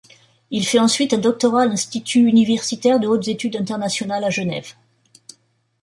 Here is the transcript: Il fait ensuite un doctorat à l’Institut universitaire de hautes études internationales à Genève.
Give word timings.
Il 0.49 0.65
fait 0.65 0.79
ensuite 0.79 1.13
un 1.13 1.19
doctorat 1.19 1.61
à 1.61 1.65
l’Institut 1.67 2.21
universitaire 2.27 2.99
de 2.99 3.05
hautes 3.05 3.27
études 3.27 3.55
internationales 3.55 4.23
à 4.23 4.31
Genève. 4.31 4.73